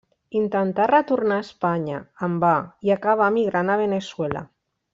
Intentà 0.37 0.85
retornar 0.91 1.37
a 1.41 1.43
Espanya, 1.47 1.99
en 2.29 2.39
va, 2.45 2.55
i 2.89 2.95
acabà 2.97 3.29
emigrant 3.35 3.71
a 3.75 3.77
Veneçuela. 3.87 4.45